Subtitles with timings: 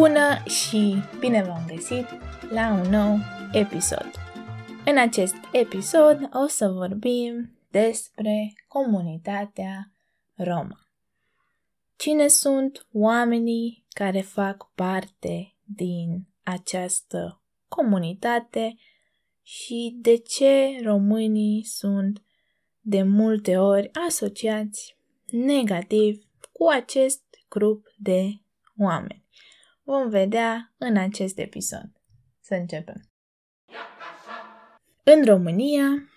[0.00, 2.06] Bună și bine v-am găsit
[2.50, 3.18] la un nou
[3.52, 4.10] episod.
[4.84, 9.92] În acest episod o să vorbim despre comunitatea
[10.34, 10.78] Roma.
[11.96, 18.76] Cine sunt oamenii care fac parte din această comunitate
[19.42, 22.22] și de ce românii sunt
[22.80, 24.96] de multe ori asociați
[25.30, 26.22] negativ
[26.52, 28.40] cu acest grup de
[28.78, 29.28] oameni.
[29.82, 31.90] Vom vedea în acest episod.
[32.40, 33.10] Să începem.
[35.04, 36.08] În România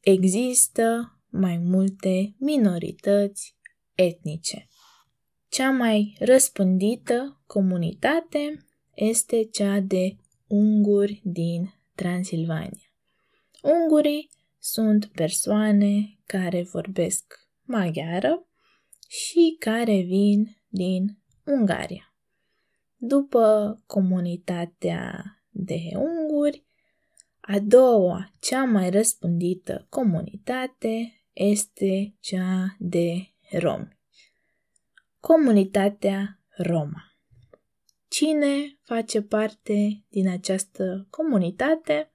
[0.00, 3.56] există mai multe minorități
[3.94, 4.66] etnice.
[5.48, 12.94] Cea mai răspândită comunitate este cea de unguri din Transilvania.
[13.62, 18.46] Ungurii sunt persoane care vorbesc maghiară
[19.08, 22.15] și care vin din Ungaria.
[22.96, 26.64] După comunitatea de unguri,
[27.40, 33.98] a doua, cea mai răspândită comunitate este cea de romi.
[35.20, 37.16] Comunitatea Roma.
[38.08, 42.12] Cine face parte din această comunitate?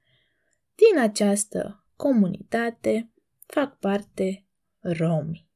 [0.76, 3.12] Din această comunitate
[3.46, 4.46] fac parte
[4.80, 5.48] romi.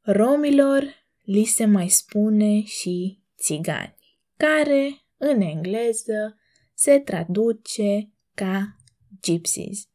[0.00, 0.84] Romilor
[1.22, 3.94] li se mai spune și țigani,
[4.36, 6.38] care în engleză
[6.74, 8.76] se traduce ca
[9.20, 9.88] gypsies.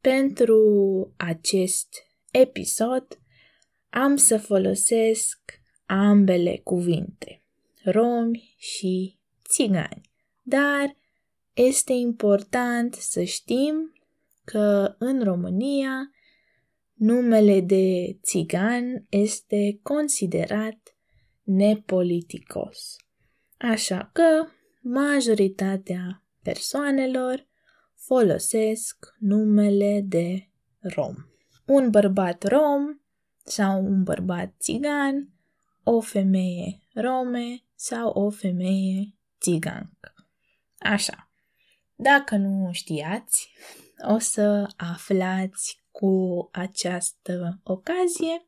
[0.00, 0.60] Pentru
[1.16, 1.88] acest
[2.30, 3.06] episod
[3.90, 5.38] am să folosesc
[5.86, 7.42] ambele cuvinte,
[7.84, 10.10] romi și țigani,
[10.42, 10.96] dar
[11.52, 13.92] este important să știm
[14.44, 16.10] că în România
[16.92, 20.95] numele de țigan este considerat
[21.46, 22.96] nepoliticos.
[23.58, 24.46] Așa că
[24.80, 27.46] majoritatea persoanelor
[27.94, 30.48] folosesc numele de
[30.78, 31.14] rom.
[31.66, 33.00] Un bărbat rom
[33.44, 35.32] sau un bărbat țigan,
[35.82, 40.14] o femeie rome sau o femeie țigancă.
[40.78, 41.30] Așa.
[41.94, 43.52] Dacă nu știați,
[44.08, 48.46] o să aflați cu această ocazie.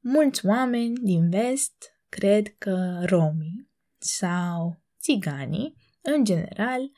[0.00, 6.90] Mulți oameni din vest cred că romii sau țiganii, în general,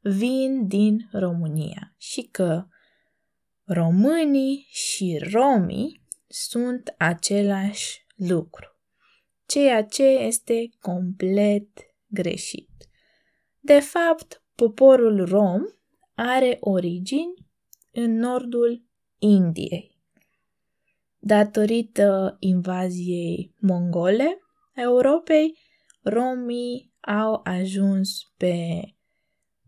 [0.00, 2.66] vin din România și că
[3.64, 8.66] românii și romii sunt același lucru,
[9.46, 11.68] ceea ce este complet
[12.06, 12.70] greșit.
[13.60, 15.62] De fapt, poporul rom
[16.14, 17.34] are origini
[17.90, 18.84] în nordul
[19.18, 20.00] Indiei.
[21.18, 24.45] Datorită invaziei mongole a
[24.76, 25.58] Europei,
[26.02, 28.80] romii au ajuns pe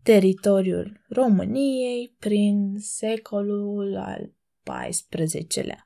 [0.03, 4.33] teritoriul României prin secolul al
[4.63, 5.85] XIV-lea,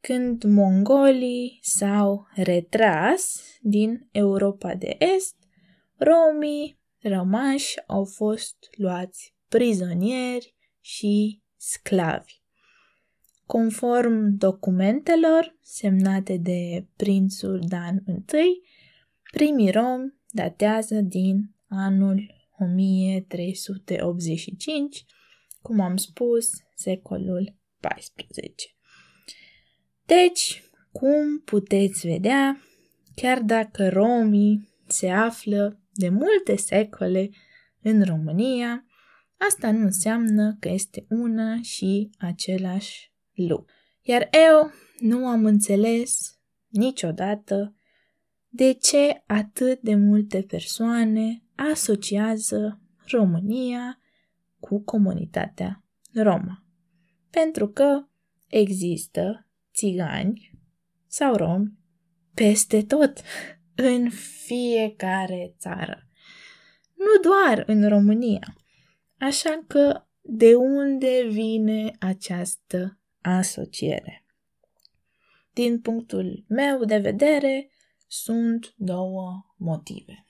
[0.00, 5.36] când mongolii s-au retras din Europa de Est,
[5.96, 12.44] romii rămași au fost luați prizonieri și sclavi.
[13.46, 18.12] Conform documentelor semnate de prințul Dan I,
[19.32, 25.04] primii romi datează din anul 1385,
[25.62, 28.54] cum am spus, secolul XIV.
[30.06, 30.62] Deci,
[30.92, 32.60] cum puteți vedea,
[33.14, 37.30] chiar dacă romii se află de multe secole
[37.82, 38.84] în România,
[39.48, 43.64] asta nu înseamnă că este una și același lucru.
[44.02, 46.38] Iar eu nu am înțeles
[46.68, 47.74] niciodată
[48.48, 52.80] de ce atât de multe persoane asociază
[53.10, 53.98] România
[54.58, 56.64] cu comunitatea Roma.
[57.30, 58.06] Pentru că
[58.46, 60.50] există țigani
[61.06, 61.72] sau romi
[62.34, 63.20] peste tot,
[63.74, 64.10] în
[64.44, 66.08] fiecare țară.
[66.94, 68.56] Nu doar în România.
[69.18, 73.00] Așa că de unde vine această
[73.34, 74.24] asociere?
[75.52, 77.70] Din punctul meu de vedere,
[78.06, 80.24] sunt două motive.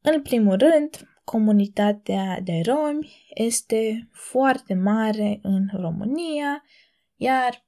[0.00, 6.64] În primul rând, comunitatea de romi este foarte mare în România,
[7.16, 7.66] iar,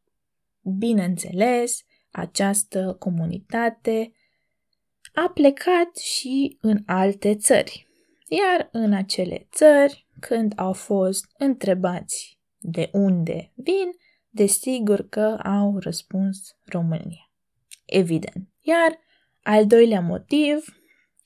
[0.63, 4.13] bineînțeles, această comunitate
[5.15, 7.89] a plecat și în alte țări.
[8.29, 13.91] Iar în acele țări, când au fost întrebați de unde vin,
[14.31, 17.31] desigur că au răspuns România.
[17.85, 18.49] Evident.
[18.61, 18.99] Iar
[19.43, 20.65] al doilea motiv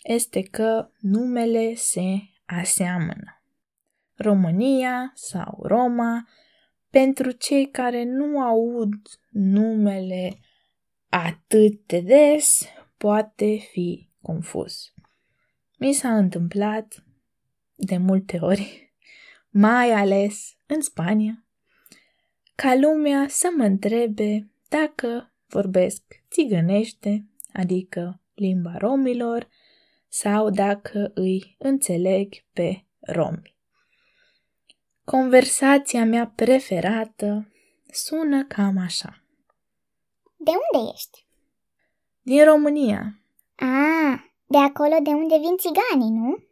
[0.02, 3.42] este că numele se aseamănă.
[4.14, 6.28] România sau Roma,
[6.90, 8.94] pentru cei care nu aud
[9.30, 10.38] numele
[11.08, 12.62] atât de des,
[12.96, 14.92] poate fi confuz.
[15.78, 17.04] Mi s-a întâmplat
[17.74, 18.94] de multe ori,
[19.50, 21.43] mai ales în Spania,
[22.54, 29.48] ca lumea să mă întrebe dacă vorbesc țigănește, adică limba romilor,
[30.08, 33.56] sau dacă îi înțeleg pe romi.
[35.04, 37.52] Conversația mea preferată
[37.90, 39.24] sună cam așa.
[40.36, 41.26] De unde ești?
[42.22, 43.20] Din România.
[43.54, 46.44] Ah, de acolo de unde vin țiganii, nu?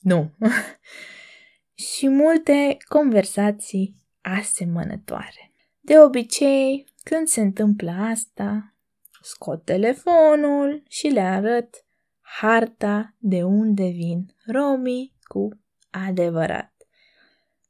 [0.00, 0.30] Nu.
[1.88, 5.52] și multe conversații asemănătoare.
[5.80, 8.74] De obicei, când se întâmplă asta,
[9.22, 11.84] scot telefonul și le arăt
[12.20, 15.48] harta de unde vin romii cu
[15.90, 16.72] adevărat.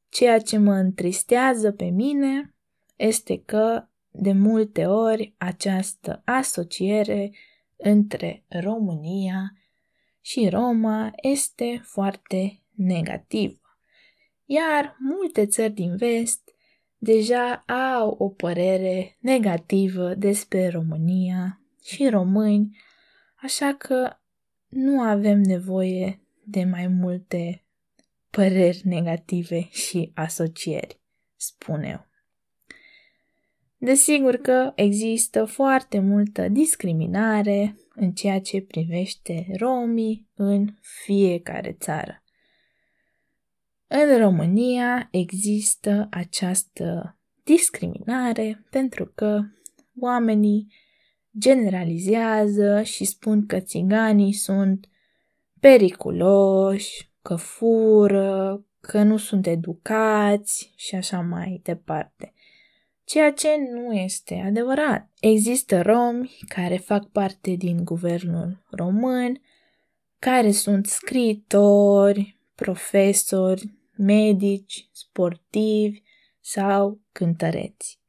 [0.09, 2.55] Ceea ce mă întristează pe mine
[2.97, 7.31] este că de multe ori această asociere
[7.77, 9.57] între România
[10.21, 13.61] și Roma este foarte negativă.
[14.45, 16.42] Iar multe țări din vest
[17.05, 22.77] deja au o părere negativă despre România și români,
[23.35, 24.17] așa că
[24.69, 27.65] nu avem nevoie de mai multe
[28.31, 31.01] păreri negative și asocieri,
[31.37, 32.07] spun eu.
[33.77, 42.22] Desigur că există foarte multă discriminare în ceea ce privește romii în fiecare țară.
[43.95, 49.41] În România există această discriminare pentru că
[50.01, 50.73] oamenii
[51.39, 54.89] generalizează și spun că țiganii sunt
[55.61, 62.33] periculoși, că fură, că nu sunt educați și așa mai departe.
[63.05, 65.11] Ceea ce nu este adevărat.
[65.21, 69.41] Există romi care fac parte din guvernul român,
[70.19, 76.03] care sunt scritori, profesori, medici, sportivi
[76.41, 78.01] sau cântăreți.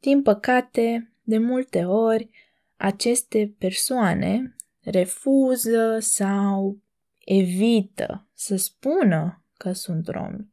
[0.00, 2.30] Din păcate, de multe ori,
[2.76, 6.80] aceste persoane refuză sau
[7.18, 10.52] evită să spună că sunt romi,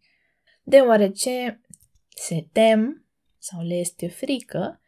[0.64, 1.62] deoarece
[2.10, 3.06] se tem
[3.38, 4.82] sau le este frică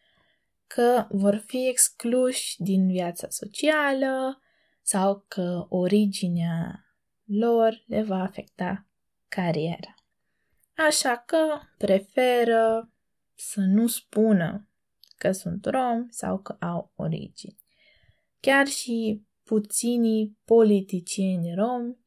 [0.67, 4.41] că vor fi excluși din viața socială
[4.81, 6.85] sau că originea
[7.25, 8.85] lor le va afecta
[9.35, 9.95] cariera.
[10.87, 12.91] Așa că preferă
[13.35, 14.69] să nu spună
[15.17, 17.57] că sunt rom sau că au origini.
[18.39, 21.97] Chiar și puținii politicieni romi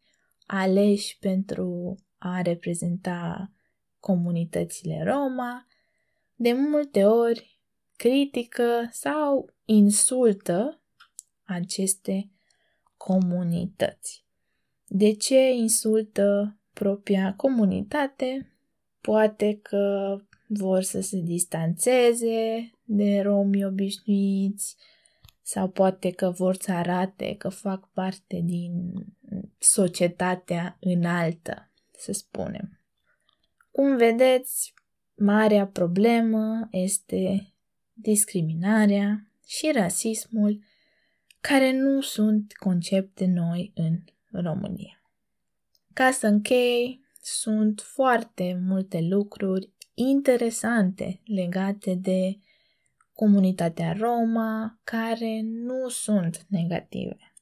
[0.47, 3.53] aleși pentru a reprezenta
[4.00, 5.67] comunitățile Roma,
[6.35, 7.61] de multe ori
[7.97, 10.82] critică sau insultă
[11.43, 12.31] aceste
[12.97, 14.25] comunități.
[14.87, 18.53] De ce insultă propria comunitate?
[19.00, 20.17] Poate că
[20.47, 24.76] vor să se distanțeze de romi obișnuiți
[25.43, 28.93] sau poate că vor să arate că fac parte din
[29.59, 32.81] societatea înaltă, să spunem.
[33.71, 34.75] Cum vedeți,
[35.14, 37.52] marea problemă este
[37.93, 40.64] discriminarea și rasismul,
[41.40, 44.04] care nu sunt concepte noi în
[44.43, 45.03] România.
[45.94, 52.38] Ca să închei, sunt foarte multe lucruri interesante legate de
[53.12, 57.34] comunitatea Roma care nu sunt negative.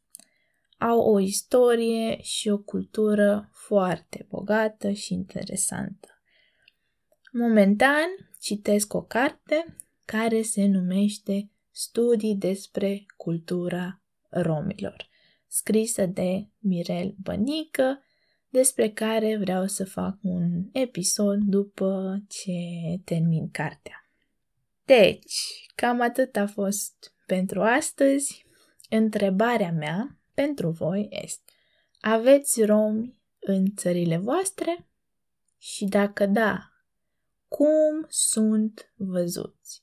[0.79, 6.09] Au o istorie și o cultură foarte bogată și interesantă.
[7.33, 15.09] Momentan citesc o carte care se numește Studii despre cultura romilor,
[15.47, 18.03] scrisă de Mirel Bănică,
[18.53, 22.53] despre care vreau să fac un episod după ce
[23.05, 24.07] termin cartea.
[24.85, 28.47] Deci, cam atât a fost pentru astăzi.
[28.91, 31.53] Întrebarea mea pentru voi este:
[32.01, 34.89] aveți romi în țările voastre?
[35.59, 36.73] Și dacă da,
[37.49, 39.83] cum sunt văzuți?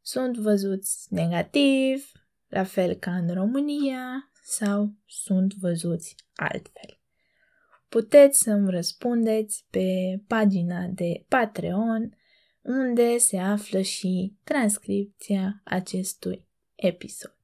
[0.00, 2.12] Sunt văzuți negativ,
[2.46, 6.97] la fel ca în România, sau sunt văzuți altfel?
[7.88, 12.16] Puteți să-mi răspundeți pe pagina de Patreon,
[12.62, 17.36] unde se află și transcripția acestui episod.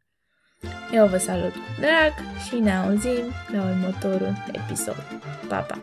[0.93, 2.13] Eu vă salut cu drag
[2.49, 4.97] și ne auzim la următorul episod.
[5.49, 5.83] Pa, pa!